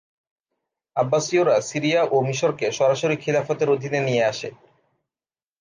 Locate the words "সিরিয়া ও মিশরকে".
1.61-2.67